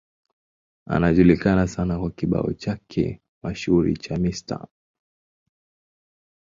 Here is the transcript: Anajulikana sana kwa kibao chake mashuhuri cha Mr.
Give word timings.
Anajulikana 0.87 1.67
sana 1.67 1.99
kwa 1.99 2.11
kibao 2.11 2.53
chake 2.53 3.21
mashuhuri 3.43 3.95
cha 3.97 4.17
Mr. 4.19 4.67